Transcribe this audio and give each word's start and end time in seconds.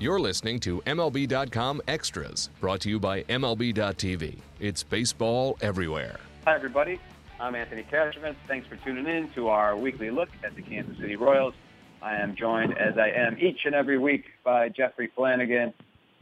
You're 0.00 0.18
listening 0.18 0.58
to 0.60 0.80
MLB.com 0.80 1.80
Extras, 1.86 2.50
brought 2.60 2.80
to 2.80 2.88
you 2.88 2.98
by 2.98 3.22
MLB.tv. 3.22 4.38
It's 4.58 4.82
baseball 4.82 5.56
everywhere. 5.60 6.18
Hi, 6.46 6.56
everybody. 6.56 6.98
I'm 7.38 7.54
Anthony 7.54 7.84
Castrovince. 7.84 8.34
Thanks 8.48 8.66
for 8.66 8.74
tuning 8.74 9.06
in 9.06 9.30
to 9.36 9.48
our 9.48 9.76
weekly 9.76 10.10
look 10.10 10.30
at 10.42 10.56
the 10.56 10.62
Kansas 10.62 10.96
City 10.98 11.14
Royals. 11.14 11.54
I 12.02 12.16
am 12.16 12.34
joined, 12.34 12.76
as 12.76 12.98
I 12.98 13.10
am 13.10 13.36
each 13.38 13.66
and 13.66 13.74
every 13.74 13.96
week, 13.96 14.24
by 14.42 14.68
Jeffrey 14.68 15.12
Flanagan. 15.14 15.72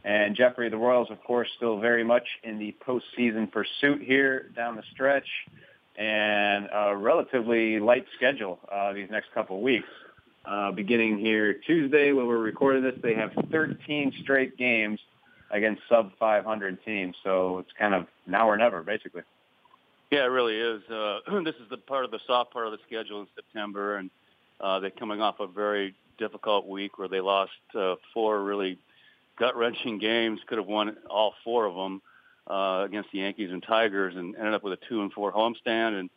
And 0.03 0.35
Jeffrey, 0.35 0.69
the 0.69 0.77
Royals, 0.77 1.09
of 1.09 1.23
course, 1.23 1.47
still 1.57 1.79
very 1.79 2.03
much 2.03 2.27
in 2.43 2.59
the 2.59 2.75
postseason 2.87 3.51
pursuit 3.51 4.03
here 4.03 4.51
down 4.55 4.75
the 4.75 4.83
stretch, 4.93 5.27
and 5.97 6.69
a 6.71 6.95
relatively 6.95 7.79
light 7.79 8.05
schedule 8.17 8.59
uh, 8.71 8.93
these 8.93 9.09
next 9.09 9.33
couple 9.33 9.57
of 9.57 9.63
weeks. 9.63 9.87
Uh, 10.45 10.71
beginning 10.71 11.17
here 11.17 11.53
Tuesday 11.53 12.11
when 12.11 12.27
we're 12.27 12.37
recording 12.37 12.83
this, 12.83 12.95
they 13.01 13.13
have 13.13 13.31
13 13.49 14.13
straight 14.21 14.57
games 14.57 14.99
against 15.51 15.81
sub 15.87 16.11
500 16.19 16.83
teams. 16.83 17.15
So 17.23 17.59
it's 17.59 17.71
kind 17.79 17.93
of 17.93 18.07
now 18.27 18.49
or 18.49 18.57
never, 18.57 18.83
basically. 18.83 19.21
Yeah, 20.11 20.25
it 20.25 20.27
really 20.27 20.59
is. 20.59 20.81
Uh, 20.89 21.19
this 21.45 21.55
is 21.55 21.69
the 21.69 21.77
part 21.77 22.03
of 22.03 22.11
the 22.11 22.19
soft 22.27 22.51
part 22.51 22.65
of 22.65 22.73
the 22.73 22.79
schedule 22.85 23.21
in 23.21 23.27
September, 23.35 23.97
and 23.97 24.09
uh, 24.59 24.79
they're 24.79 24.91
coming 24.91 25.21
off 25.21 25.39
a 25.39 25.47
very 25.47 25.95
difficult 26.17 26.67
week 26.67 26.97
where 26.97 27.07
they 27.07 27.21
lost 27.21 27.51
uh, 27.73 27.95
four 28.13 28.43
really 28.43 28.77
gut-wrenching 29.39 29.97
games. 29.97 30.41
Could 30.45 30.57
have 30.57 30.67
won 30.67 30.97
all 31.09 31.33
four 31.43 31.65
of 31.65 31.75
them 31.75 32.01
uh, 32.47 32.83
against 32.85 33.11
the 33.13 33.19
Yankees 33.19 33.49
and 33.51 33.63
Tigers, 33.63 34.15
and 34.15 34.35
ended 34.35 34.53
up 34.53 34.63
with 34.63 34.73
a 34.73 34.79
two 34.89 35.01
and 35.01 35.11
four 35.13 35.31
homestand 35.31 35.99
and 35.99 36.09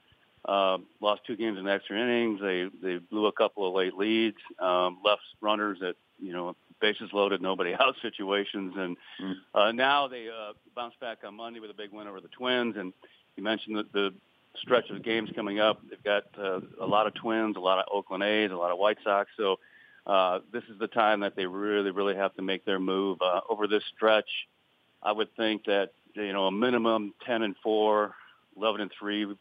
uh, 0.45 0.79
lost 1.01 1.23
two 1.27 1.37
games 1.37 1.59
in 1.59 1.67
extra 1.67 2.01
innings. 2.01 2.41
They 2.41 2.69
they 2.83 2.99
blew 2.99 3.27
a 3.27 3.33
couple 3.33 3.67
of 3.67 3.75
late 3.75 3.95
leads, 3.95 4.39
um, 4.59 4.99
left 5.05 5.23
runners 5.41 5.79
at 5.83 5.97
you 6.19 6.33
know 6.33 6.55
bases 6.81 7.11
loaded, 7.13 7.41
nobody 7.41 7.75
out 7.81 7.95
situations, 8.03 8.75
and 8.77 8.97
mm. 9.23 9.35
uh, 9.55 9.73
now 9.73 10.09
they 10.09 10.29
uh, 10.29 10.53
bounced 10.75 11.01
back 11.01 11.19
on 11.25 11.35
Monday 11.35 11.61
with 11.61 11.71
a 11.71 11.75
big 11.75 11.93
win 11.93 12.07
over 12.07 12.21
the 12.21 12.29
Twins. 12.29 12.77
And 12.77 12.93
you 13.37 13.43
mentioned 13.43 13.77
that 13.77 13.93
the 13.93 14.13
stretch 14.63 14.89
of 14.91 15.03
games 15.03 15.31
coming 15.35 15.61
up. 15.61 15.81
They've 15.89 16.03
got 16.03 16.25
uh, 16.39 16.61
a 16.81 16.87
lot 16.87 17.07
of 17.07 17.15
Twins, 17.15 17.57
a 17.57 17.61
lot 17.61 17.79
of 17.79 17.85
Oakland 17.93 18.23
A's, 18.23 18.51
a 18.51 18.57
lot 18.57 18.73
of 18.73 18.79
White 18.79 18.99
Sox. 19.05 19.31
So 19.37 19.59
uh, 20.07 20.41
this 20.53 20.63
is 20.71 20.79
the 20.79 20.87
time 20.87 21.21
that 21.21 21.37
they 21.37 21.47
really, 21.47 21.91
really 21.91 22.17
have 22.17 22.35
to 22.37 22.43
make 22.43 22.65
their 22.65 22.79
move 22.79 23.19
uh, 23.21 23.41
over 23.49 23.67
this 23.67 23.83
stretch. 23.95 24.29
I 25.03 25.13
would 25.13 25.35
think 25.37 25.65
that 25.67 25.91
you 26.15 26.33
know 26.33 26.47
a 26.47 26.53
minimum 26.53 27.15
10 27.27 27.43
and 27.43 27.55
4, 27.63 28.15
11 28.57 28.81
and 28.81 28.91
3, 28.99 29.35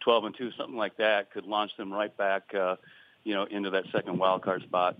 12 0.00 0.24
and 0.24 0.34
2, 0.36 0.50
something 0.58 0.76
like 0.76 0.96
that 0.96 1.32
could 1.32 1.44
launch 1.44 1.70
them 1.76 1.92
right 1.92 2.14
back, 2.16 2.54
uh, 2.54 2.76
you 3.24 3.34
know, 3.34 3.44
into 3.50 3.70
that 3.70 3.84
second 3.92 4.18
wild 4.18 4.42
card 4.42 4.62
spot. 4.62 4.96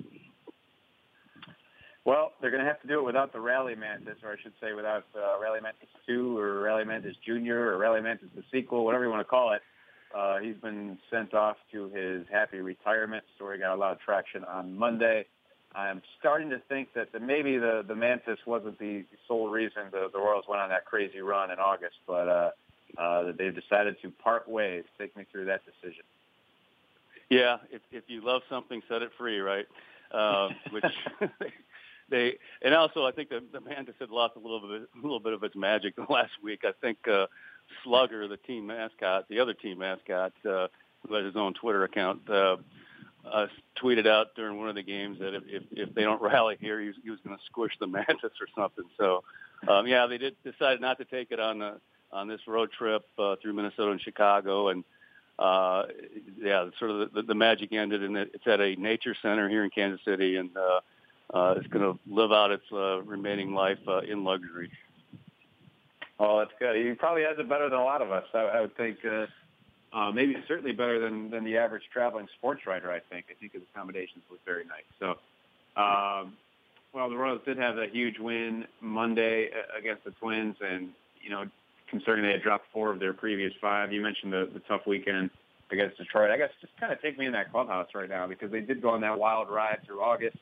Well, 2.04 2.32
they're 2.40 2.50
going 2.50 2.62
to 2.62 2.68
have 2.68 2.80
to 2.80 2.88
do 2.88 3.00
it 3.00 3.04
without 3.04 3.32
the 3.32 3.40
Rally 3.40 3.74
Mantis, 3.74 4.16
or 4.24 4.32
I 4.32 4.36
should 4.42 4.54
say 4.60 4.72
without 4.72 5.04
uh, 5.14 5.38
Rally 5.40 5.60
Mantis 5.60 5.88
2 6.06 6.38
or 6.38 6.60
Rally 6.60 6.84
Mantis 6.84 7.14
Jr. 7.24 7.54
or 7.54 7.78
Rally 7.78 8.00
Mantis 8.00 8.28
the 8.34 8.42
sequel, 8.50 8.84
whatever 8.84 9.04
you 9.04 9.10
want 9.10 9.20
to 9.20 9.30
call 9.30 9.52
it. 9.52 9.62
Uh, 10.16 10.38
he's 10.38 10.56
been 10.56 10.98
sent 11.10 11.34
off 11.34 11.56
to 11.70 11.88
his 11.90 12.26
happy 12.32 12.58
retirement. 12.58 13.22
Story 13.36 13.58
got 13.58 13.74
a 13.74 13.76
lot 13.76 13.92
of 13.92 14.00
traction 14.00 14.44
on 14.44 14.76
Monday. 14.76 15.26
I'm 15.74 16.02
starting 16.18 16.50
to 16.50 16.58
think 16.68 16.94
that 16.94 17.12
the, 17.12 17.20
maybe 17.20 17.58
the, 17.58 17.84
the 17.86 17.94
Mantis 17.94 18.38
wasn't 18.44 18.78
the 18.78 19.04
sole 19.28 19.50
reason 19.50 19.82
the, 19.92 20.08
the 20.12 20.18
Royals 20.18 20.46
went 20.48 20.60
on 20.60 20.70
that 20.70 20.84
crazy 20.84 21.20
run 21.20 21.52
in 21.52 21.58
August, 21.60 21.94
but 22.08 22.28
uh, 22.28 22.50
uh, 22.98 23.32
they've 23.36 23.54
decided 23.54 23.96
to 24.02 24.10
part 24.10 24.48
ways. 24.48 24.84
Take 24.98 25.16
me 25.16 25.24
through 25.30 25.46
that 25.46 25.62
decision. 25.64 26.04
Yeah, 27.28 27.58
if, 27.70 27.80
if 27.92 28.04
you 28.08 28.24
love 28.24 28.42
something, 28.50 28.82
set 28.88 29.02
it 29.02 29.12
free, 29.16 29.38
right? 29.38 29.66
Uh, 30.12 30.48
which 30.70 30.84
they 32.10 32.36
and 32.62 32.74
also 32.74 33.06
I 33.06 33.12
think 33.12 33.28
the, 33.28 33.42
the 33.52 33.60
Mantis 33.60 33.94
had 34.00 34.10
lost 34.10 34.34
a 34.34 34.40
little 34.40 34.60
bit 34.60 34.88
a 34.92 35.00
little 35.00 35.20
bit 35.20 35.32
of 35.32 35.44
its 35.44 35.54
magic 35.54 35.94
the 35.96 36.06
last 36.08 36.32
week. 36.42 36.64
I 36.64 36.72
think 36.80 37.06
uh, 37.06 37.26
Slugger, 37.84 38.26
the 38.26 38.36
team 38.36 38.66
mascot, 38.66 39.28
the 39.28 39.38
other 39.38 39.54
team 39.54 39.78
mascot, 39.78 40.32
uh, 40.44 40.66
who 41.06 41.14
has 41.14 41.24
his 41.24 41.36
own 41.36 41.54
Twitter 41.54 41.84
account, 41.84 42.28
uh, 42.28 42.56
uh, 43.24 43.46
tweeted 43.80 44.06
out 44.06 44.34
during 44.34 44.58
one 44.58 44.68
of 44.68 44.74
the 44.74 44.82
games 44.82 45.18
that 45.20 45.34
if, 45.34 45.42
if, 45.46 45.62
if 45.70 45.94
they 45.94 46.02
don't 46.02 46.20
rally 46.22 46.56
here, 46.60 46.80
he 46.80 46.88
was, 46.88 46.96
he 47.02 47.10
was 47.10 47.20
going 47.24 47.36
to 47.36 47.42
squish 47.44 47.72
the 47.78 47.86
mantis 47.86 48.32
or 48.40 48.48
something. 48.56 48.84
So, 48.98 49.22
um, 49.68 49.86
yeah, 49.86 50.06
they 50.06 50.18
did 50.18 50.36
decide 50.44 50.80
not 50.80 50.98
to 50.98 51.04
take 51.04 51.30
it 51.30 51.40
on 51.40 51.58
the 51.58 51.80
on 52.12 52.28
this 52.28 52.40
road 52.46 52.70
trip 52.72 53.04
uh, 53.18 53.36
through 53.40 53.52
Minnesota 53.52 53.92
and 53.92 54.00
Chicago, 54.00 54.68
and 54.68 54.84
uh, 55.38 55.84
yeah, 56.38 56.68
sort 56.78 56.90
of 56.90 57.12
the, 57.12 57.22
the 57.22 57.34
magic 57.34 57.72
ended, 57.72 58.02
and 58.02 58.16
it's 58.16 58.46
at 58.46 58.60
a 58.60 58.76
nature 58.76 59.14
center 59.22 59.48
here 59.48 59.64
in 59.64 59.70
Kansas 59.70 60.04
City, 60.04 60.36
and 60.36 60.50
uh, 60.56 60.80
uh, 61.32 61.54
it's 61.56 61.66
going 61.68 61.84
to 61.84 61.98
live 62.12 62.32
out 62.32 62.50
its 62.50 62.64
uh, 62.72 63.00
remaining 63.02 63.54
life 63.54 63.78
uh, 63.88 64.00
in 64.00 64.24
luxury. 64.24 64.70
Oh, 66.18 66.40
that's 66.40 66.52
good. 66.58 66.76
He 66.76 66.92
probably 66.92 67.22
has 67.22 67.38
it 67.38 67.48
better 67.48 67.70
than 67.70 67.78
a 67.78 67.84
lot 67.84 68.02
of 68.02 68.10
us. 68.12 68.24
I, 68.34 68.38
I 68.38 68.60
would 68.60 68.76
think 68.76 68.98
uh, 69.04 69.26
uh, 69.96 70.12
maybe 70.12 70.36
certainly 70.46 70.72
better 70.72 70.98
than, 70.98 71.30
than 71.30 71.44
the 71.44 71.56
average 71.56 71.84
traveling 71.90 72.28
sports 72.36 72.66
writer, 72.66 72.90
I 72.92 73.00
think. 73.00 73.26
I 73.30 73.34
think 73.40 73.52
his 73.52 73.62
accommodations 73.72 74.22
look 74.30 74.44
very 74.44 74.64
nice. 74.64 74.84
So, 74.98 75.10
um, 75.80 76.36
well, 76.92 77.08
the 77.08 77.16
Royals 77.16 77.40
did 77.46 77.56
have 77.56 77.78
a 77.78 77.86
huge 77.86 78.18
win 78.18 78.66
Monday 78.82 79.48
uh, 79.48 79.78
against 79.78 80.04
the 80.04 80.10
Twins, 80.10 80.56
and, 80.60 80.90
you 81.22 81.30
know, 81.30 81.44
considering 81.90 82.22
they 82.22 82.32
had 82.32 82.42
dropped 82.42 82.66
four 82.72 82.90
of 82.90 83.00
their 83.00 83.12
previous 83.12 83.52
five, 83.60 83.92
you 83.92 84.00
mentioned 84.00 84.32
the, 84.32 84.48
the 84.52 84.60
tough 84.60 84.82
weekend 84.86 85.30
against 85.70 85.98
Detroit. 85.98 86.30
I 86.30 86.36
guess 86.36 86.50
just 86.60 86.76
kind 86.78 86.92
of 86.92 87.00
take 87.00 87.18
me 87.18 87.26
in 87.26 87.32
that 87.32 87.52
clubhouse 87.52 87.88
right 87.94 88.08
now 88.08 88.26
because 88.26 88.50
they 88.50 88.60
did 88.60 88.82
go 88.82 88.90
on 88.90 89.00
that 89.02 89.18
wild 89.18 89.50
ride 89.50 89.80
through 89.86 90.00
August. 90.00 90.36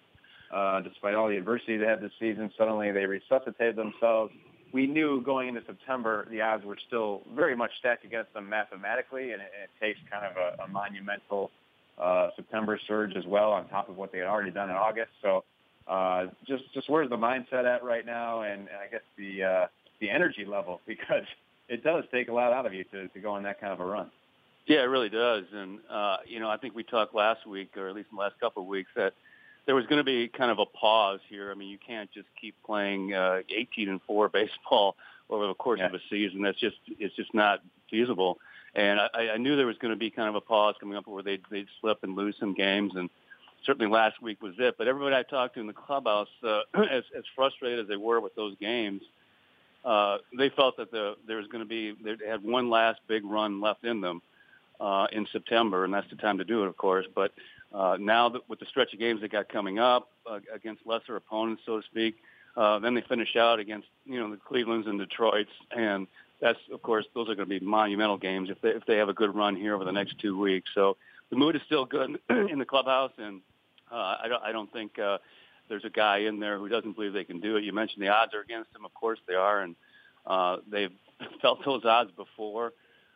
Uh, 0.53 0.81
despite 0.81 1.15
all 1.15 1.29
the 1.29 1.37
adversity 1.37 1.77
they 1.77 1.85
had 1.85 2.01
this 2.01 2.13
season, 2.19 2.51
suddenly 2.57 2.91
they 2.91 3.05
resuscitated 3.05 3.77
themselves 3.77 4.33
we 4.73 4.87
knew 4.87 5.23
going 5.23 5.49
into 5.49 5.63
September 5.67 6.27
the 6.31 6.41
odds 6.41 6.65
were 6.65 6.77
still 6.87 7.23
very 7.35 7.57
much 7.57 7.71
stacked 7.79 8.05
against 8.05 8.33
them 8.35 8.49
mathematically, 8.49 9.33
and 9.33 9.43
it, 9.43 9.51
it 9.63 9.71
takes 9.81 9.99
kind 10.11 10.25
of 10.25 10.37
a, 10.37 10.63
a 10.65 10.69
monumental 10.69 11.51
uh, 11.99 12.29
September 12.37 12.79
surge 12.87 13.17
as 13.17 13.25
well 13.27 13.53
on 13.53 13.69
top 13.69 13.89
of 13.89 13.97
what 13.97 14.13
they 14.13 14.19
had 14.19 14.29
already 14.29 14.51
done 14.51 14.71
in 14.71 14.77
August. 14.77 15.11
So 15.23 15.45
uh, 15.87 16.27
just 16.47 16.65
just 16.75 16.89
where's 16.89 17.09
the 17.09 17.17
mindset 17.17 17.65
at 17.65 17.83
right 17.83 18.05
now, 18.05 18.43
and, 18.43 18.61
and 18.63 18.79
I 18.79 18.89
guess 18.91 19.01
the 19.17 19.43
uh, 19.43 19.67
the 20.01 20.11
energy 20.11 20.45
level 20.45 20.81
because 20.87 21.25
it 21.69 21.85
does 21.85 22.05
take 22.11 22.29
a 22.29 22.33
lot 22.33 22.53
out 22.53 22.67
of 22.67 22.75
you 22.75 22.85
to, 22.85 23.09
to 23.09 23.21
go 23.21 23.33
on 23.33 23.43
that 23.45 23.61
kind 23.61 23.73
of 23.73 23.81
a 23.81 23.85
run. 23.85 24.11
Yeah, 24.67 24.83
it 24.83 24.87
really 24.87 25.09
does, 25.09 25.45
and 25.53 25.79
uh, 25.91 26.19
you 26.27 26.41
know 26.41 26.51
I 26.51 26.59
think 26.59 26.75
we 26.75 26.83
talked 26.83 27.15
last 27.15 27.47
week, 27.47 27.77
or 27.77 27.89
at 27.89 27.95
least 27.95 28.09
in 28.11 28.17
the 28.17 28.23
last 28.23 28.39
couple 28.39 28.63
of 28.63 28.69
weeks, 28.69 28.91
that 28.97 29.15
there 29.65 29.75
was 29.75 29.87
going 29.87 29.99
to 29.99 30.05
be 30.05 30.29
kind 30.29 30.51
of 30.51 30.59
a 30.59 30.67
pause 30.67 31.21
here. 31.29 31.51
I 31.51 31.55
mean, 31.55 31.69
you 31.69 31.79
can't 31.79 32.11
just 32.13 32.27
keep 32.39 32.55
playing 32.65 33.15
uh, 33.15 33.41
18 33.51 33.89
and 33.89 34.01
four 34.03 34.29
baseball 34.33 34.97
over 35.31 35.47
the 35.47 35.55
course 35.55 35.79
yeah. 35.81 35.87
of 35.87 35.95
a 35.95 36.01
season. 36.11 36.43
That's 36.43 36.59
just 36.61 36.77
it's 36.99 37.17
just 37.17 37.33
not 37.33 37.61
feasible. 37.91 38.39
And 38.75 39.01
I, 39.01 39.31
I 39.35 39.37
knew 39.39 39.57
there 39.57 39.67
was 39.67 39.79
going 39.79 39.93
to 39.93 39.99
be 39.99 40.11
kind 40.11 40.29
of 40.29 40.35
a 40.35 40.41
pause 40.41 40.75
coming 40.79 40.97
up 40.97 41.07
where 41.07 41.23
they'd, 41.23 41.43
they'd 41.51 41.67
slip 41.81 41.99
and 42.03 42.15
lose 42.15 42.37
some 42.39 42.55
games, 42.55 42.93
and 42.95 43.09
certainly 43.65 43.91
last 43.91 44.21
week 44.23 44.43
was 44.43 44.55
it. 44.59 44.77
But 44.77 44.89
everybody 44.89 45.17
I 45.17 45.23
talked 45.23 45.55
to 45.55 45.61
in 45.61 45.67
the 45.67 45.73
clubhouse, 45.73 46.29
uh, 46.43 46.61
as, 46.75 47.05
as 47.17 47.25
frustrated 47.35 47.81
as 47.81 47.89
they 47.89 47.97
were 47.97 48.21
with 48.21 48.35
those 48.35 48.55
games, 48.61 49.03
uh, 49.85 50.19
they 50.37 50.51
felt 50.51 50.77
that 50.77 50.91
the, 50.91 51.17
there 51.27 51.37
was 51.37 51.47
going 51.47 51.63
to 51.63 51.69
be 51.69 51.95
they 52.03 52.27
had 52.27 52.43
one 52.43 52.71
last 52.71 53.01
big 53.07 53.25
run 53.25 53.61
left 53.61 53.85
in 53.85 54.01
them 54.01 54.23
uh, 54.81 55.07
in 55.13 55.27
September, 55.33 55.85
and 55.85 55.93
that's 55.93 56.09
the 56.11 56.17
time 56.17 56.39
to 56.39 56.45
do 56.45 56.63
it, 56.65 56.69
of 56.69 56.77
course. 56.77 57.07
But 57.15 57.33
uh, 57.73 57.97
now 58.01 58.29
that 58.31 58.49
with 58.49 58.61
the 58.61 58.67
stretch 58.67 58.93
of 58.93 58.99
games 58.99 59.21
they 59.21 59.29
got 59.29 59.49
coming 59.49 59.79
up 59.79 60.09
uh, 60.27 60.41
against 60.55 60.87
lesser 60.87 61.17
opponents, 61.17 61.63
so 61.67 61.81
to 61.81 61.87
speak, 61.87 62.17
uh, 62.57 62.79
then 62.79 62.95
they 62.95 63.03
finish 63.03 63.37
out 63.37 63.59
against 63.59 63.89
you 64.05 64.19
know 64.19 64.31
the 64.31 64.37
Cleveland's 64.37 64.87
and 64.87 64.99
Detroit's, 64.99 65.51
and 65.71 66.07
that's 66.41 66.59
of 66.73 66.83
course 66.83 67.07
those 67.15 67.29
are 67.29 67.35
going 67.35 67.49
to 67.49 67.61
be 67.61 67.65
monumental 67.65 68.19
games 68.19 68.51
if 68.51 68.61
they 68.61 68.71
if 68.71 68.85
they 68.87 68.97
have 68.97 69.09
a 69.09 69.15
good 69.15 69.35
run 69.35 69.57
here 69.57 69.75
over 69.75 69.85
the 69.85 69.93
next 69.93 70.19
two 70.19 70.39
weeks. 70.39 70.71
So 70.75 70.97
the 71.31 71.37
mood 71.37 71.57
is 71.57 71.63
still 71.67 71.85
good 71.85 72.19
in 72.31 72.59
the 72.59 72.65
clubhouse, 72.65 73.13
and 73.19 73.41
uh, 73.91 74.17
I 74.23 74.27
don't 74.29 74.43
I 74.43 74.53
don't 74.53 74.73
think 74.73 74.99
uh, 74.99 75.19
there's 75.69 75.85
a 75.85 75.91
guy 75.91 76.19
in 76.19 76.41
there 76.41 76.59
who 76.59 76.69
doesn't 76.69 76.95
believe 76.95 77.13
they 77.13 77.25
can 77.25 77.41
do 77.41 77.57
it. 77.57 77.65
You 77.65 77.73
mentioned 77.73 78.03
the 78.03 78.09
odds 78.09 78.35
are 78.35 78.41
against 78.41 78.73
them, 78.73 78.85
of 78.85 78.95
course 78.95 79.19
they 79.27 79.35
are, 79.35 79.61
and 79.61 79.77
uh, 80.27 80.59
they've 80.71 80.93
felt 81.43 81.65
those 81.65 81.85
odds 81.85 82.11
before 82.17 82.73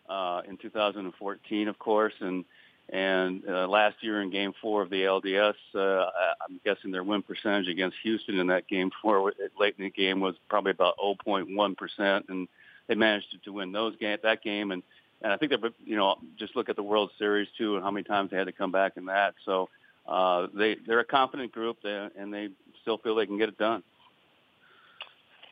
uh, 0.08 0.42
in 0.48 0.56
2014, 0.56 1.68
of 1.68 1.78
course, 1.78 2.14
and 2.20 2.44
and 2.88 3.42
uh, 3.48 3.66
last 3.68 3.96
year 4.00 4.20
in 4.20 4.30
Game 4.30 4.52
Four 4.60 4.82
of 4.82 4.90
the 4.90 5.02
LDS, 5.02 5.54
uh, 5.74 6.10
I'm 6.46 6.60
guessing 6.64 6.90
their 6.90 7.04
win 7.04 7.22
percentage 7.22 7.68
against 7.68 7.96
Houston 8.02 8.38
in 8.38 8.48
that 8.48 8.68
Game 8.68 8.90
Four 9.00 9.32
late 9.58 9.76
in 9.78 9.84
the 9.84 9.90
game 9.90 10.20
was 10.20 10.34
probably 10.50 10.72
about 10.72 10.98
0.1 10.98 11.76
percent, 11.76 12.26
and 12.28 12.48
they 12.88 12.94
managed 12.94 13.30
to, 13.30 13.38
to 13.38 13.52
win 13.52 13.72
those 13.72 13.96
game 13.96 14.18
that 14.22 14.42
game. 14.42 14.72
And 14.72 14.82
and 15.22 15.32
I 15.32 15.36
think 15.36 15.52
that 15.52 15.60
you 15.84 15.96
know 15.96 16.16
just 16.38 16.56
look 16.56 16.68
at 16.68 16.76
the 16.76 16.82
World 16.82 17.10
Series 17.18 17.48
too, 17.56 17.76
and 17.76 17.84
how 17.84 17.90
many 17.90 18.04
times 18.04 18.30
they 18.30 18.36
had 18.36 18.48
to 18.48 18.52
come 18.52 18.72
back 18.72 18.96
in 18.96 19.06
that. 19.06 19.34
So 19.44 19.68
uh, 20.06 20.46
they 20.54 20.76
they're 20.86 21.00
a 21.00 21.04
confident 21.04 21.52
group, 21.52 21.78
and 21.84 22.32
they 22.32 22.48
still 22.82 22.98
feel 22.98 23.14
they 23.14 23.26
can 23.26 23.38
get 23.38 23.48
it 23.48 23.58
done. 23.58 23.82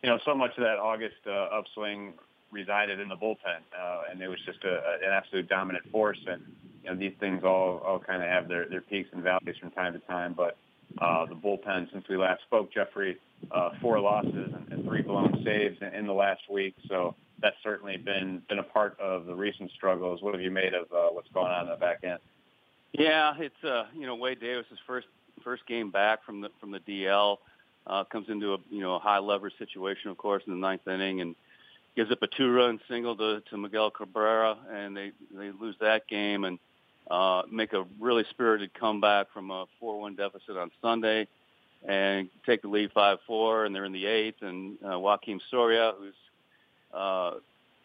You 0.02 0.10
know, 0.10 0.18
so 0.24 0.34
much 0.34 0.52
of 0.56 0.64
that 0.64 0.78
August 0.78 1.16
uh, 1.26 1.30
upswing 1.30 2.14
resided 2.50 2.98
in 3.00 3.08
the 3.08 3.16
bullpen, 3.16 3.60
uh, 3.78 4.02
and 4.10 4.20
it 4.20 4.28
was 4.28 4.38
just 4.44 4.64
a, 4.64 4.74
an 5.04 5.12
absolute 5.12 5.48
dominant 5.48 5.84
force. 5.90 6.18
And 6.26 6.42
you 6.82 6.90
know, 6.90 6.96
these 6.96 7.12
things 7.20 7.44
all 7.44 7.78
all 7.86 7.98
kind 7.98 8.22
of 8.22 8.28
have 8.28 8.48
their 8.48 8.68
their 8.68 8.80
peaks 8.80 9.08
and 9.12 9.22
valleys 9.22 9.56
from 9.60 9.70
time 9.70 9.92
to 9.92 9.98
time. 10.00 10.34
But 10.36 10.56
uh, 10.98 11.26
the 11.26 11.34
bullpen 11.34 11.92
since 11.92 12.04
we 12.08 12.16
last 12.16 12.42
spoke. 12.42 12.72
Jeffrey, 12.72 13.16
uh, 13.50 13.70
four 13.80 14.00
losses 14.00 14.52
and, 14.54 14.72
and 14.72 14.84
three 14.84 15.02
blown 15.02 15.42
saves 15.44 15.76
in, 15.80 15.94
in 15.94 16.06
the 16.06 16.12
last 16.12 16.42
week. 16.50 16.74
So 16.88 17.14
that's 17.40 17.56
certainly 17.62 17.96
been 17.96 18.42
been 18.48 18.58
a 18.58 18.64
part 18.64 18.98
of 18.98 19.26
the 19.26 19.34
recent 19.34 19.70
struggles. 19.72 20.22
What 20.22 20.34
have 20.34 20.42
you 20.42 20.50
made 20.50 20.74
of 20.74 20.90
uh, 20.92 21.12
what's 21.12 21.28
going 21.32 21.52
on 21.52 21.64
in 21.64 21.70
the 21.70 21.76
back 21.76 22.00
end? 22.02 22.18
Yeah, 22.92 23.34
it's 23.38 23.64
uh, 23.64 23.84
you 23.94 24.06
know 24.06 24.16
Wade 24.16 24.40
Davis's 24.40 24.78
first 24.86 25.06
first 25.44 25.66
game 25.66 25.90
back 25.90 26.24
from 26.24 26.40
the 26.40 26.50
from 26.60 26.70
the 26.70 26.80
DL 26.80 27.38
uh, 27.86 28.04
comes 28.04 28.28
into 28.28 28.54
a 28.54 28.58
you 28.70 28.80
know 28.80 28.94
a 28.94 28.98
high 28.98 29.18
leverage 29.18 29.54
situation, 29.58 30.10
of 30.10 30.18
course, 30.18 30.42
in 30.46 30.52
the 30.52 30.58
ninth 30.58 30.86
inning, 30.88 31.20
and 31.20 31.36
gives 31.96 32.10
up 32.10 32.22
a 32.22 32.26
two 32.26 32.50
run 32.52 32.80
single 32.88 33.16
to, 33.16 33.42
to 33.50 33.56
Miguel 33.56 33.90
Cabrera, 33.90 34.56
and 34.72 34.96
they 34.96 35.12
they 35.34 35.50
lose 35.52 35.76
that 35.80 36.08
game 36.08 36.44
and 36.44 36.58
uh, 37.10 37.42
make 37.50 37.72
a 37.72 37.84
really 38.00 38.24
spirited 38.30 38.74
comeback 38.74 39.32
from 39.32 39.50
a 39.50 39.66
four 39.78 40.00
one 40.00 40.16
deficit 40.16 40.56
on 40.56 40.70
Sunday, 40.82 41.28
and 41.86 42.28
take 42.44 42.62
the 42.62 42.68
lead 42.68 42.90
five 42.92 43.18
four, 43.24 43.66
and 43.66 43.74
they're 43.74 43.84
in 43.84 43.92
the 43.92 44.06
eighth, 44.06 44.42
and 44.42 44.78
uh, 44.84 44.88
Joakim 44.90 45.40
Soria, 45.48 45.92
who's 45.96 46.14
uh, 46.92 47.34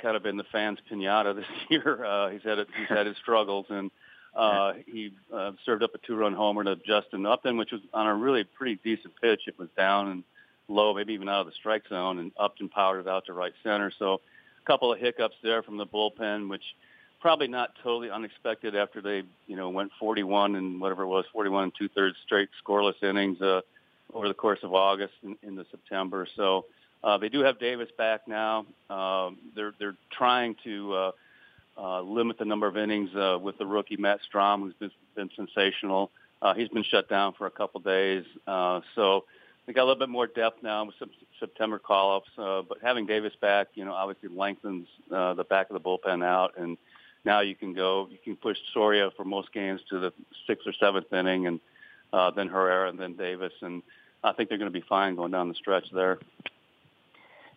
kind 0.01 0.17
of 0.17 0.23
been 0.23 0.37
the 0.37 0.45
fans' 0.51 0.79
pinata 0.91 1.35
this 1.35 1.45
year, 1.69 2.03
uh, 2.03 2.29
he's 2.29 2.43
had 2.43 2.57
a, 2.57 2.65
he's 2.75 2.89
had 2.89 3.05
his 3.05 3.17
struggles 3.17 3.67
and 3.69 3.91
uh, 4.35 4.73
he 4.85 5.13
uh, 5.33 5.53
served 5.65 5.83
up 5.83 5.95
a 5.95 5.97
two-run 5.99 6.33
homer 6.33 6.63
to 6.63 6.75
Justin 6.75 7.25
Upton, 7.25 7.57
which 7.57 7.71
was 7.71 7.81
on 7.93 8.07
a 8.07 8.13
really 8.13 8.43
pretty 8.43 8.79
decent 8.83 9.13
pitch. 9.21 9.41
It 9.47 9.57
was 9.57 9.69
down 9.77 10.09
and 10.09 10.23
low, 10.67 10.93
maybe 10.93 11.13
even 11.13 11.29
out 11.29 11.41
of 11.41 11.47
the 11.47 11.53
strike 11.53 11.83
zone, 11.87 12.19
and 12.19 12.31
Upton 12.37 12.69
powered 12.69 13.05
it 13.05 13.07
out 13.07 13.25
to 13.27 13.33
right 13.33 13.53
center. 13.63 13.91
So 13.97 14.15
a 14.15 14.65
couple 14.65 14.91
of 14.91 14.99
hiccups 14.99 15.35
there 15.41 15.63
from 15.63 15.77
the 15.77 15.85
bullpen, 15.85 16.49
which 16.49 16.63
probably 17.21 17.47
not 17.47 17.71
totally 17.81 18.09
unexpected 18.09 18.75
after 18.75 19.01
they, 19.01 19.23
you 19.47 19.55
know, 19.55 19.69
went 19.69 19.91
41 19.99 20.55
and 20.55 20.81
whatever 20.81 21.03
it 21.03 21.07
was, 21.07 21.25
41 21.31 21.63
and 21.63 21.73
two-thirds 21.77 22.17
straight 22.25 22.49
scoreless 22.63 23.01
innings 23.01 23.41
uh, 23.41 23.61
over 24.13 24.27
the 24.27 24.33
course 24.33 24.59
of 24.63 24.73
August 24.73 25.13
and 25.23 25.37
into 25.43 25.65
September. 25.71 26.27
So 26.35 26.65
uh, 27.03 27.17
they 27.17 27.29
do 27.29 27.39
have 27.41 27.59
Davis 27.59 27.89
back 27.97 28.27
now. 28.27 28.65
Um, 28.89 29.37
they're 29.55 29.73
they're 29.79 29.95
trying 30.11 30.55
to 30.63 30.93
uh, 30.93 31.11
uh, 31.77 32.01
limit 32.01 32.37
the 32.37 32.45
number 32.45 32.67
of 32.67 32.77
innings 32.77 33.09
uh, 33.15 33.37
with 33.41 33.57
the 33.57 33.65
rookie 33.65 33.97
Matt 33.97 34.19
Strahm, 34.31 34.61
who's 34.61 34.73
been, 34.75 34.91
been 35.15 35.29
sensational. 35.35 36.11
Uh, 36.41 36.53
he's 36.53 36.69
been 36.69 36.83
shut 36.83 37.09
down 37.09 37.33
for 37.33 37.47
a 37.47 37.51
couple 37.51 37.79
days, 37.79 38.23
uh, 38.45 38.81
so 38.93 39.25
they 39.65 39.73
got 39.73 39.83
a 39.83 39.87
little 39.87 39.99
bit 39.99 40.09
more 40.09 40.27
depth 40.27 40.61
now 40.61 40.85
with 40.85 40.95
some 40.99 41.09
September 41.39 41.79
call-ups. 41.79 42.29
Uh, 42.37 42.61
but 42.61 42.77
having 42.81 43.05
Davis 43.05 43.33
back, 43.41 43.67
you 43.73 43.83
know, 43.83 43.93
obviously 43.93 44.29
lengthens 44.29 44.87
uh, 45.11 45.33
the 45.33 45.43
back 45.43 45.69
of 45.69 45.73
the 45.73 45.79
bullpen 45.79 46.23
out, 46.23 46.53
and 46.57 46.77
now 47.23 47.39
you 47.39 47.55
can 47.55 47.73
go, 47.73 48.07
you 48.11 48.17
can 48.23 48.35
push 48.35 48.57
Soria 48.73 49.09
for 49.17 49.25
most 49.25 49.51
games 49.53 49.81
to 49.89 49.99
the 49.99 50.13
sixth 50.45 50.67
or 50.67 50.73
seventh 50.73 51.11
inning, 51.11 51.47
and 51.47 51.59
uh, 52.13 52.31
then 52.31 52.47
Herrera, 52.47 52.89
and 52.89 52.99
then 52.99 53.15
Davis, 53.15 53.53
and 53.61 53.81
I 54.23 54.33
think 54.33 54.49
they're 54.49 54.57
going 54.57 54.71
to 54.71 54.79
be 54.79 54.85
fine 54.87 55.15
going 55.15 55.31
down 55.31 55.49
the 55.49 55.55
stretch 55.55 55.85
there. 55.91 56.19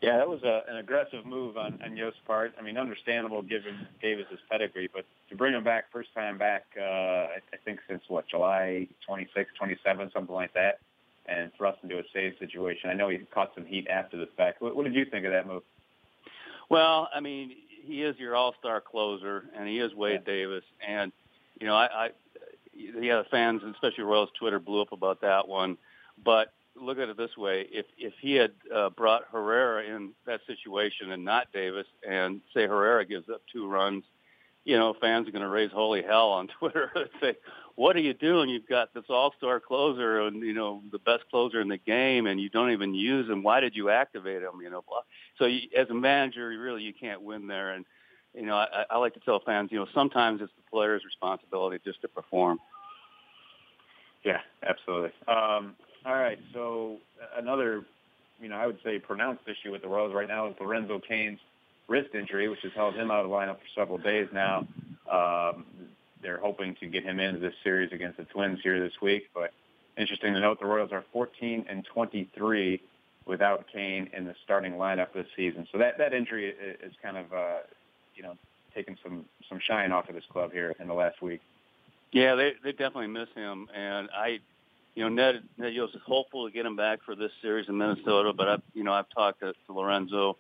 Yeah, 0.01 0.17
that 0.19 0.29
was 0.29 0.43
a, 0.45 0.63
an 0.69 0.77
aggressive 0.77 1.27
move 1.27 1.57
on, 1.57 1.81
on 1.85 1.97
Yost's 1.97 2.21
part. 2.25 2.55
I 2.59 2.63
mean, 2.63 2.79
understandable 2.79 3.43
given 3.43 3.87
Davis's 4.01 4.39
pedigree, 4.49 4.89
but 4.93 5.05
to 5.29 5.37
bring 5.37 5.55
him 5.55 5.65
back 5.65 5.87
first 5.93 6.15
time 6.15 6.39
back, 6.39 6.67
uh, 6.79 6.83
I, 6.85 7.39
I 7.53 7.57
think 7.65 7.81
since 7.89 8.03
what 8.07 8.29
July 8.29 8.87
26, 9.07 9.51
27, 9.59 10.11
something 10.15 10.35
like 10.35 10.55
that, 10.55 10.79
and 11.27 11.51
thrust 11.57 11.79
into 11.83 11.99
a 11.99 12.03
save 12.13 12.35
situation. 12.39 12.91
I 12.91 12.95
know 12.95 13.09
he 13.09 13.19
caught 13.35 13.51
some 13.55 13.65
heat 13.65 13.89
after 13.89 14.17
the 14.17 14.29
fact. 14.37 14.63
What, 14.63 14.77
what 14.77 14.85
did 14.85 14.95
you 14.95 15.05
think 15.05 15.27
of 15.27 15.33
that 15.33 15.47
move? 15.47 15.63
Well, 16.71 17.09
I 17.13 17.19
mean, 17.19 17.53
he 17.85 18.03
is 18.03 18.17
your 18.19 18.37
all-star 18.37 18.81
closer, 18.81 19.45
and 19.57 19.69
he 19.69 19.81
is 19.81 19.93
Wade 19.95 20.23
yeah. 20.27 20.33
Davis, 20.33 20.65
and 20.87 21.11
you 21.61 21.67
know, 21.67 21.75
I, 21.75 21.87
I 21.87 22.09
yeah, 22.75 23.17
the 23.17 23.27
fans, 23.31 23.63
especially 23.75 24.05
Royals 24.05 24.31
Twitter, 24.39 24.61
blew 24.61 24.81
up 24.81 24.93
about 24.93 25.21
that 25.23 25.49
one, 25.49 25.77
but 26.25 26.53
look 26.81 26.99
at 26.99 27.09
it 27.09 27.17
this 27.17 27.37
way: 27.37 27.67
if 27.71 27.87
if 27.97 28.15
he 28.21 28.35
had 28.35 28.53
uh, 28.75 28.91
brought 28.91 29.25
Herrera 29.31 29.85
in 29.85 30.13
that 30.27 30.41
situation 30.47 31.13
and 31.13 31.25
not 31.25 31.53
Davis, 31.53 31.87
and 32.09 32.41
say 32.55 32.67
Herrera 32.67 33.05
gives 33.05 33.29
up 33.29 33.43
two 33.53 33.69
runs, 33.69 34.05
you 34.65 34.77
know, 34.77 34.95
fans 35.01 35.29
are 35.29 35.33
going 35.33 35.43
to 35.43 35.49
raise 35.49 35.71
holy 35.71 36.03
hell 36.03 36.29
on 36.31 36.49
Twitter 36.59 36.91
and 36.95 37.09
say, 37.21 37.37
"What 37.75 37.97
are 37.97 38.01
you 38.01 38.15
doing? 38.15 38.49
You've 38.49 38.69
got 38.69 38.93
this 38.95 39.05
all-star 39.09 39.61
closer 39.61 40.23
and 40.23 40.43
you 40.43 40.55
know 40.55 40.83
the 40.93 40.99
best 40.99 41.25
closer 41.31 41.61
in 41.61 41.69
the 41.69 41.79
game, 41.79 42.27
and 42.27 42.41
you 42.41 42.49
don't 42.49 42.71
even 42.73 42.95
use 42.95 43.29
him. 43.29 43.43
Why 43.43 43.61
did 43.61 43.75
you 43.75 43.91
activate 43.91 44.43
him? 44.43 44.61
You 44.63 44.71
know, 44.71 44.85
blah. 44.87 45.01
so 45.39 45.47
you, 45.47 45.69
as 45.77 45.89
a 45.91 45.95
manager, 45.95 46.49
really 46.49 46.83
you 46.83 46.93
can't 46.93 47.23
win 47.23 47.47
there. 47.47 47.73
And 47.73 47.85
you 48.35 48.47
know, 48.47 48.57
I, 48.57 48.85
I 48.91 48.99
like 48.99 49.15
to 49.15 49.21
tell 49.21 49.41
fans, 49.41 49.71
you 49.73 49.79
know, 49.79 49.87
sometimes 49.95 50.41
it's 50.41 50.53
the 50.57 50.71
player's 50.71 51.05
responsibility 51.05 51.81
just 51.85 52.01
to 52.03 52.09
perform. 52.09 52.59
Yeah, 54.25 54.41
absolutely. 54.63 55.13
Um, 55.27 55.77
all 56.09 56.15
right. 56.15 56.39
So 56.55 56.97
another, 57.37 57.85
you 58.41 58.49
know, 58.49 58.57
I 58.57 58.67
would 58.67 58.79
say 58.83 58.99
pronounced 58.99 59.43
issue 59.47 59.71
with 59.71 59.83
the 59.83 59.89
Royals 59.89 60.15
right 60.15 60.27
now 60.27 60.49
is 60.49 60.55
Lorenzo 60.59 61.01
Cain's 61.07 61.39
wrist 61.87 62.15
injury, 62.15 62.49
which 62.49 62.61
has 62.63 62.73
held 62.75 62.95
him 62.95 63.11
out 63.11 63.25
of 63.25 63.31
the 63.31 63.35
lineup 63.35 63.57
for 63.57 63.69
several 63.75 63.99
days 63.99 64.27
now. 64.33 64.67
Um, 65.11 65.67
they're 66.23 66.39
hoping 66.39 66.75
to 66.77 66.87
get 66.87 67.05
him 67.05 67.21
into 67.21 67.39
this 67.39 67.55
series 67.63 67.93
against 67.93 68.17
the 68.17 68.25
Twins 68.25 68.59
here 68.63 68.81
this 68.81 68.95
week. 69.03 69.29
But 69.35 69.53
interesting 69.99 70.33
to 70.33 70.41
note, 70.41 70.61
the 70.61 70.67
Royals 70.67 70.93
are 70.93 71.05
14 71.13 71.67
and 71.69 71.85
23 71.85 72.81
without 73.27 73.67
Cain 73.71 74.09
in 74.17 74.25
the 74.25 74.35
starting 74.45 74.73
lineup 74.73 75.13
this 75.13 75.27
season. 75.37 75.69
So 75.71 75.79
that 75.79 75.99
that 75.99 76.15
injury 76.15 76.49
is 76.49 76.95
kind 77.03 77.19
of, 77.19 77.33
uh, 77.33 77.59
you 78.15 78.23
know, 78.23 78.37
taken 78.75 78.97
some 79.03 79.27
some 79.49 79.61
shine 79.61 79.93
off 79.93 80.09
of 80.09 80.15
this 80.15 80.25
club 80.33 80.53
here 80.53 80.75
in 80.81 80.89
the 80.89 80.95
last 80.95 81.21
week. 81.21 81.43
Yeah, 82.13 82.35
they 82.35 82.55
they 82.65 82.73
definitely 82.73 83.09
miss 83.09 83.29
him, 83.35 83.69
and 83.75 84.09
I 84.15 84.41
you 84.99 85.05
know, 85.05 85.11
Ned, 85.11 85.45
Ned 85.57 85.75
Yost 85.75 85.95
is 85.95 86.01
hopeful 86.05 86.49
to 86.49 86.53
get 86.53 86.67
him 86.67 86.75
back 86.75 87.05
for 87.05 87.15
this 87.15 87.31
series 87.41 87.69
in 87.69 87.79
Minnesota, 87.79 88.33
but 88.33 88.49
I've, 88.49 88.63
you 88.75 88.83
know, 88.83 88.93
I've 88.93 89.09
talked 89.11 89.39
to, 89.39 89.53
to 89.53 89.73
Lorenzo 89.73 90.39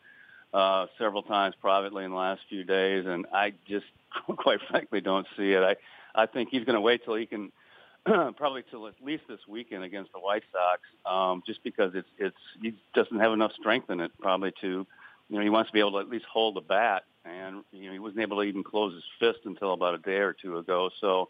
uh, 0.52 0.86
several 0.98 1.22
times 1.22 1.54
privately 1.60 2.02
in 2.02 2.10
the 2.10 2.16
last 2.16 2.40
few 2.48 2.64
days, 2.64 3.06
and 3.06 3.24
I 3.32 3.52
just, 3.68 3.86
quite 4.26 4.58
frankly, 4.68 5.00
don't 5.00 5.28
see 5.36 5.52
it. 5.52 5.62
I, 5.62 5.76
I 6.20 6.26
think 6.26 6.48
he's 6.50 6.64
going 6.64 6.74
to 6.74 6.80
wait 6.80 7.04
till 7.04 7.14
he 7.14 7.24
can, 7.24 7.52
probably 8.04 8.64
till 8.68 8.88
at 8.88 8.94
least 9.00 9.22
this 9.28 9.38
weekend 9.46 9.84
against 9.84 10.12
the 10.12 10.18
White 10.18 10.42
Sox, 10.50 10.80
um, 11.06 11.44
just 11.46 11.62
because 11.62 11.92
it's, 11.94 12.08
it's, 12.18 12.36
he 12.60 12.74
doesn't 12.96 13.20
have 13.20 13.32
enough 13.32 13.52
strength 13.52 13.88
in 13.90 14.00
it, 14.00 14.10
probably 14.20 14.52
to, 14.60 14.84
you 15.28 15.36
know, 15.36 15.40
he 15.40 15.50
wants 15.50 15.70
to 15.70 15.72
be 15.72 15.78
able 15.78 15.92
to 15.92 15.98
at 15.98 16.08
least 16.08 16.24
hold 16.24 16.56
the 16.56 16.62
bat, 16.62 17.04
and 17.24 17.62
you 17.70 17.86
know, 17.86 17.92
he 17.92 18.00
wasn't 18.00 18.22
able 18.22 18.38
to 18.38 18.42
even 18.42 18.64
close 18.64 18.92
his 18.92 19.04
fist 19.20 19.44
until 19.44 19.72
about 19.72 19.94
a 19.94 19.98
day 19.98 20.16
or 20.16 20.32
two 20.32 20.58
ago. 20.58 20.90
So 21.00 21.28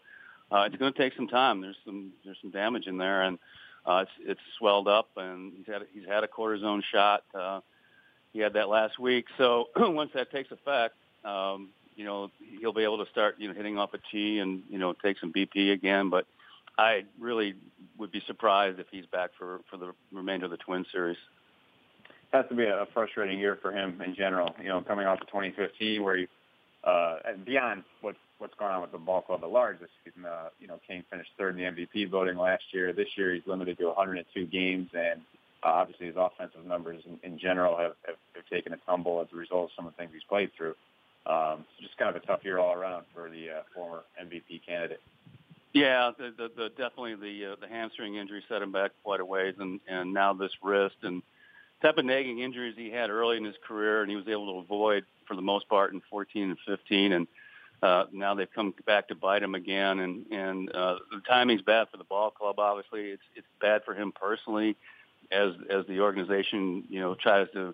uh, 0.51 0.63
it's 0.67 0.75
going 0.75 0.91
to 0.91 0.97
take 0.97 1.13
some 1.15 1.27
time. 1.27 1.61
There's 1.61 1.77
some 1.85 2.11
there's 2.25 2.37
some 2.41 2.51
damage 2.51 2.87
in 2.87 2.97
there, 2.97 3.23
and 3.23 3.37
uh, 3.85 4.03
it's 4.03 4.11
it's 4.21 4.41
swelled 4.57 4.87
up, 4.87 5.09
and 5.17 5.53
he's 5.55 5.67
had 5.67 5.83
he's 5.93 6.07
had 6.07 6.23
a 6.23 6.27
cortisone 6.27 6.81
shot. 6.91 7.23
Uh, 7.33 7.61
he 8.33 8.39
had 8.39 8.53
that 8.53 8.69
last 8.69 8.99
week, 8.99 9.25
so 9.37 9.69
once 9.75 10.11
that 10.13 10.31
takes 10.31 10.51
effect, 10.51 10.95
um, 11.23 11.69
you 11.95 12.05
know 12.05 12.31
he'll 12.59 12.73
be 12.73 12.83
able 12.83 13.03
to 13.03 13.11
start 13.11 13.35
you 13.37 13.47
know 13.47 13.53
hitting 13.53 13.77
off 13.77 13.93
a 13.93 13.99
tee 14.11 14.39
and 14.39 14.63
you 14.69 14.79
know 14.79 14.93
take 14.93 15.19
some 15.19 15.31
BP 15.31 15.71
again. 15.71 16.09
But 16.09 16.25
I 16.77 17.05
really 17.19 17.55
would 17.97 18.11
be 18.11 18.21
surprised 18.25 18.79
if 18.79 18.87
he's 18.89 19.05
back 19.05 19.31
for 19.37 19.61
for 19.69 19.77
the 19.77 19.93
remainder 20.11 20.45
of 20.45 20.51
the 20.51 20.57
Twin 20.57 20.85
Series. 20.91 21.17
Has 22.31 22.45
to 22.49 22.55
be 22.55 22.65
a 22.65 22.87
frustrating 22.93 23.39
year 23.39 23.57
for 23.59 23.71
him 23.71 24.01
in 24.05 24.15
general. 24.15 24.55
You 24.61 24.69
know, 24.69 24.81
coming 24.81 25.07
off 25.07 25.19
of 25.19 25.27
2015, 25.27 26.03
where 26.03 26.17
he 26.17 26.27
uh, 26.83 27.17
beyond 27.45 27.83
what 28.01 28.15
what's 28.39 28.55
going 28.55 28.71
on 28.71 28.81
with 28.81 28.91
the 28.91 28.97
ball 28.97 29.21
club 29.21 29.41
at 29.43 29.51
large 29.51 29.79
this 29.79 29.89
season. 30.03 30.25
Uh, 30.25 30.49
you 30.59 30.67
know, 30.67 30.79
Cain 30.87 31.03
finished 31.09 31.29
third 31.37 31.57
in 31.57 31.75
the 31.75 31.85
MVP 31.85 32.09
voting 32.09 32.37
last 32.37 32.63
year. 32.71 32.91
This 32.91 33.09
year, 33.15 33.33
he's 33.33 33.43
limited 33.45 33.77
to 33.77 33.85
102 33.87 34.45
games, 34.47 34.89
and 34.93 35.21
uh, 35.63 35.67
obviously 35.67 36.07
his 36.07 36.15
offensive 36.17 36.65
numbers 36.65 37.03
in, 37.05 37.19
in 37.29 37.37
general 37.37 37.77
have, 37.77 37.93
have, 38.07 38.15
have 38.35 38.45
taken 38.49 38.73
a 38.73 38.77
tumble 38.85 39.21
as 39.21 39.27
a 39.33 39.35
result 39.35 39.65
of 39.65 39.69
some 39.75 39.85
of 39.85 39.93
the 39.93 39.97
things 39.97 40.11
he's 40.13 40.23
played 40.27 40.51
through. 40.57 40.75
Um, 41.25 41.65
so 41.77 41.83
just 41.83 41.97
kind 41.97 42.15
of 42.15 42.21
a 42.21 42.25
tough 42.25 42.43
year 42.43 42.57
all 42.57 42.73
around 42.73 43.05
for 43.13 43.29
the 43.29 43.49
uh, 43.49 43.61
former 43.75 44.03
MVP 44.21 44.65
candidate. 44.65 45.01
Yeah, 45.73 46.11
the, 46.17 46.33
the, 46.35 46.49
the 46.55 46.69
definitely 46.69 47.15
the 47.15 47.51
uh, 47.51 47.55
the 47.61 47.67
hamstring 47.67 48.15
injury 48.15 48.43
set 48.49 48.61
him 48.61 48.71
back 48.71 48.91
quite 49.03 49.19
a 49.19 49.25
ways, 49.25 49.53
and 49.59 49.79
and 49.87 50.13
now 50.13 50.33
this 50.33 50.51
wrist 50.63 50.95
and 51.03 51.21
type 51.81 51.97
of 51.97 52.05
nagging 52.05 52.39
injuries 52.39 52.73
he 52.75 52.89
had 52.89 53.11
early 53.11 53.37
in 53.37 53.43
his 53.43 53.55
career, 53.67 54.01
and 54.01 54.09
he 54.09 54.15
was 54.15 54.27
able 54.27 54.51
to 54.53 54.59
avoid 54.59 55.05
for 55.27 55.35
the 55.35 55.41
most 55.41 55.69
part 55.69 55.93
in 55.93 56.01
14 56.09 56.49
and 56.49 56.57
15, 56.65 57.13
and 57.13 57.27
uh, 57.81 58.05
now 58.11 58.35
they've 58.35 58.51
come 58.53 58.73
back 58.85 59.07
to 59.07 59.15
bite 59.15 59.41
him 59.41 59.55
again, 59.55 59.99
and 59.99 60.25
and 60.31 60.69
uh, 60.75 60.95
the 61.11 61.21
timing's 61.27 61.61
bad 61.61 61.87
for 61.89 61.97
the 61.97 62.03
ball 62.03 62.31
club. 62.31 62.59
Obviously, 62.59 63.09
it's 63.09 63.23
it's 63.35 63.47
bad 63.61 63.83
for 63.85 63.93
him 63.93 64.11
personally, 64.11 64.75
as 65.31 65.53
as 65.69 65.85
the 65.87 66.01
organization 66.01 66.83
you 66.89 66.99
know 66.99 67.15
tries 67.15 67.47
to 67.53 67.73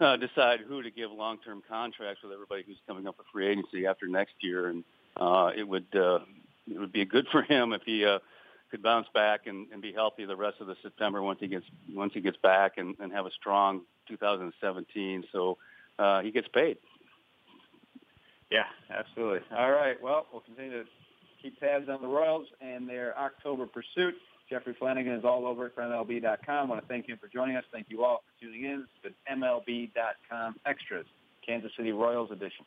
uh, 0.00 0.16
decide 0.16 0.60
who 0.60 0.82
to 0.82 0.90
give 0.90 1.10
long-term 1.10 1.62
contracts 1.68 2.22
with 2.22 2.32
everybody 2.32 2.62
who's 2.66 2.80
coming 2.86 3.06
up 3.06 3.16
for 3.16 3.24
free 3.32 3.48
agency 3.48 3.86
after 3.86 4.06
next 4.06 4.34
year, 4.40 4.68
and 4.68 4.84
uh, 5.16 5.50
it 5.54 5.66
would 5.66 5.94
uh, 5.94 6.20
it 6.70 6.78
would 6.78 6.92
be 6.92 7.04
good 7.04 7.26
for 7.32 7.42
him 7.42 7.72
if 7.72 7.82
he 7.84 8.04
uh, 8.04 8.18
could 8.70 8.82
bounce 8.82 9.06
back 9.12 9.46
and, 9.46 9.66
and 9.72 9.82
be 9.82 9.92
healthy 9.92 10.24
the 10.24 10.36
rest 10.36 10.60
of 10.60 10.66
the 10.66 10.76
September 10.82 11.22
once 11.22 11.38
he 11.40 11.48
gets 11.48 11.66
once 11.92 12.14
he 12.14 12.20
gets 12.20 12.38
back 12.38 12.78
and, 12.78 12.96
and 12.98 13.12
have 13.12 13.26
a 13.26 13.30
strong 13.30 13.82
2017. 14.08 15.24
So 15.30 15.58
uh, 15.98 16.22
he 16.22 16.30
gets 16.30 16.48
paid. 16.48 16.78
Yeah, 18.52 18.64
absolutely. 18.90 19.40
All 19.56 19.70
right. 19.72 20.00
Well, 20.02 20.26
we'll 20.30 20.42
continue 20.42 20.82
to 20.82 20.88
keep 21.40 21.58
tabs 21.58 21.88
on 21.88 22.02
the 22.02 22.08
Royals 22.08 22.46
and 22.60 22.86
their 22.86 23.18
October 23.18 23.66
pursuit. 23.66 24.14
Jeffrey 24.50 24.76
Flanagan 24.78 25.14
is 25.14 25.24
all 25.24 25.46
over 25.46 25.66
it 25.66 25.74
for 25.74 25.80
MLB.com. 25.82 26.66
I 26.66 26.68
want 26.68 26.82
to 26.82 26.86
thank 26.86 27.08
him 27.08 27.16
for 27.18 27.28
joining 27.28 27.56
us. 27.56 27.64
Thank 27.72 27.86
you 27.88 28.04
all 28.04 28.22
for 28.26 28.44
tuning 28.44 28.64
in. 28.64 28.84
It's 29.02 29.14
been 29.26 29.40
MLB.com 29.40 30.56
Extras, 30.66 31.06
Kansas 31.46 31.72
City 31.76 31.92
Royals 31.92 32.30
edition. 32.30 32.66